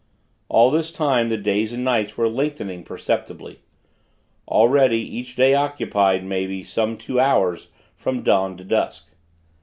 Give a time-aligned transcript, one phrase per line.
[0.49, 3.59] All this time, the days and nights were lengthening, perceptibly.
[4.47, 9.13] Already, each day occupied, maybe, some two hours from dawn to dusk.